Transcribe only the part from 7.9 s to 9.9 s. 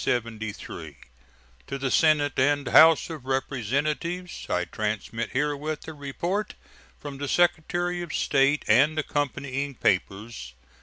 of State and accompanying